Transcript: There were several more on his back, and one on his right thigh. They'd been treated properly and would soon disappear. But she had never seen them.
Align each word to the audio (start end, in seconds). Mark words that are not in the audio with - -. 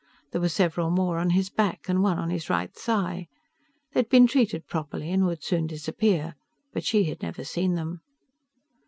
There 0.31 0.41
were 0.41 0.49
several 0.49 0.89
more 0.89 1.19
on 1.19 1.29
his 1.29 1.51
back, 1.51 1.87
and 1.87 2.01
one 2.01 2.17
on 2.17 2.31
his 2.31 2.49
right 2.49 2.73
thigh. 2.73 3.27
They'd 3.93 4.09
been 4.09 4.25
treated 4.25 4.65
properly 4.65 5.11
and 5.11 5.27
would 5.27 5.43
soon 5.43 5.67
disappear. 5.67 6.33
But 6.73 6.83
she 6.85 7.03
had 7.03 7.21
never 7.21 7.43
seen 7.43 7.75
them. 7.75 8.01